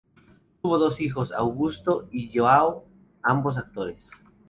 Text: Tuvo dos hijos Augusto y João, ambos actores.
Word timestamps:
Tuvo 0.63 0.79
dos 0.79 0.99
hijos 0.99 1.31
Augusto 1.31 2.07
y 2.09 2.31
João, 2.33 2.85
ambos 3.21 3.59
actores. 3.59 4.09